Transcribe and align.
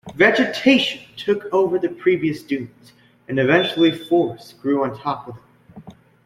Vegetation 0.15 1.03
took 1.15 1.45
over 1.53 1.77
the 1.77 1.87
previous 1.89 2.41
dunes, 2.41 2.91
and 3.27 3.37
eventually 3.37 3.91
forests 3.95 4.51
grew 4.53 4.83
on 4.83 4.97
top 4.97 5.27
of 5.27 5.35
them. 5.85 5.95